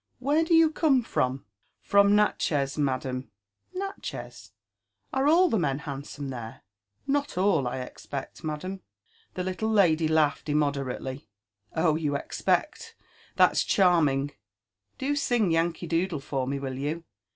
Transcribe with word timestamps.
—Where 0.17 0.43
do 0.43 0.55
you 0.55 0.71
come 0.71 1.03
from 1.03 1.37
T 1.37 1.43
From 1.81 2.15
Natchez, 2.15 2.75
madam."" 2.75 3.29
Natchez!— 3.85 4.51
are 5.13 5.27
all 5.27 5.47
the 5.47 5.59
men 5.59 5.77
handsome 5.77 6.29
there?" 6.29 6.63
Not 7.05 7.37
all, 7.37 7.67
I 7.67 7.77
expect, 7.81 8.43
madam." 8.43 8.79
The 9.35 9.43
little 9.43 9.69
lady 9.69 10.07
laughed 10.07 10.49
immoderately. 10.49 11.27
Oh, 11.75 11.97
you 11.97 12.15
expect!— 12.15 12.95
that's 13.35 13.63
charming!— 13.63 14.31
Do 14.97 15.15
sing 15.15 15.51
Yankee 15.51 15.85
Doodle 15.85 16.19
for 16.19 16.47
me, 16.47 16.57
will 16.57 16.79
you 16.79 17.03